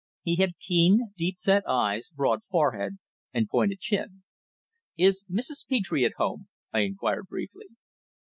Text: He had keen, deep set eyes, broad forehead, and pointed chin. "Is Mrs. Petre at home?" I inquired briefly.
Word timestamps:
He 0.23 0.37
had 0.37 0.57
keen, 0.57 1.13
deep 1.15 1.37
set 1.37 1.61
eyes, 1.69 2.09
broad 2.09 2.43
forehead, 2.43 2.97
and 3.35 3.47
pointed 3.47 3.81
chin. 3.81 4.23
"Is 4.97 5.23
Mrs. 5.29 5.67
Petre 5.69 6.03
at 6.07 6.13
home?" 6.17 6.47
I 6.73 6.79
inquired 6.79 7.27
briefly. 7.27 7.67